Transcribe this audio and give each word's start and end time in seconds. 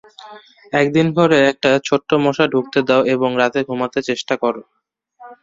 একদিন 0.73 1.07
ঘরে 1.17 1.37
একটা 1.51 1.69
ছোট্ট 1.87 2.09
মশা 2.23 2.45
ঢুকতে 2.53 2.79
দাও 2.87 3.01
এবং 3.15 3.29
রাতে 3.41 3.59
ঘুমাতে 3.67 3.99
চেষ্টা 4.09 4.35
করো। 4.43 4.61